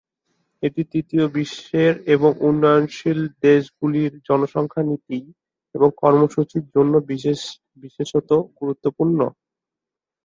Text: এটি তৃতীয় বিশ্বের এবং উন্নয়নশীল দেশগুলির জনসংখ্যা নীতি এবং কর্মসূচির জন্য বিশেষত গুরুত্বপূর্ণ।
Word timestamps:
এটি 0.63 0.81
তৃতীয় 0.91 1.25
বিশ্বের 1.35 1.93
এবং 2.15 2.31
উন্নয়নশীল 2.41 3.19
দেশগুলির 3.43 4.13
জনসংখ্যা 4.27 4.83
নীতি 4.89 5.19
এবং 5.75 5.89
কর্মসূচির 6.01 6.65
জন্য 6.75 6.93
বিশেষত 7.83 8.29
গুরুত্বপূর্ণ। 8.59 9.19